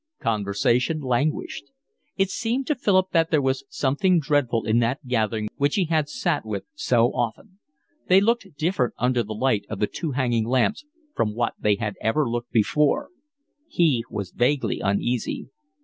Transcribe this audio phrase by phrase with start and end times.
[0.19, 1.65] Conversation languished.
[2.17, 6.09] It seemed to Philip that there was something dreadful in that gathering which he had
[6.09, 7.59] sat with so often;
[8.07, 10.85] they looked different under the light of the two hanging lamps
[11.15, 13.09] from what they had ever looked before;
[13.67, 15.51] he was vaguely uneasy.